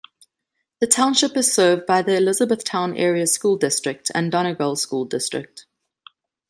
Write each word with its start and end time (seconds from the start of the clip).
The 0.79 0.87
township 0.87 1.37
is 1.37 1.53
served 1.53 1.85
by 1.85 2.01
the 2.01 2.15
Elizabethtown 2.17 2.97
Area 2.97 3.27
School 3.27 3.55
District 3.55 4.09
and 4.15 4.31
Donegal 4.31 4.75
School 4.75 5.05
District. 5.05 5.67